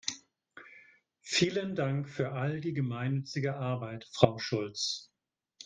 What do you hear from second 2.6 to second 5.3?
gemeinnützige Arbeit, Frau Schulz!